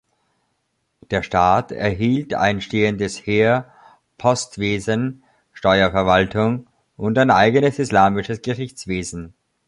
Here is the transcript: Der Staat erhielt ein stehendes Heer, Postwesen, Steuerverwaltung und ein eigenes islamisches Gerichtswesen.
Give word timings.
Der 1.11 1.21
Staat 1.21 1.71
erhielt 1.71 2.33
ein 2.33 2.59
stehendes 2.61 3.17
Heer, 3.17 3.71
Postwesen, 4.17 5.23
Steuerverwaltung 5.53 6.65
und 6.97 7.19
ein 7.19 7.29
eigenes 7.29 7.77
islamisches 7.77 8.41
Gerichtswesen. 8.41 9.35